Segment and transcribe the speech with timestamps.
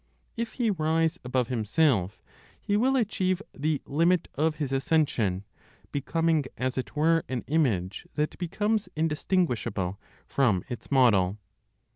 [0.35, 2.23] If he rise above himself,
[2.59, 5.43] he will achieve the limit of his ascension,
[5.91, 11.37] becoming as it were an image that becomes indistinguishable from its model.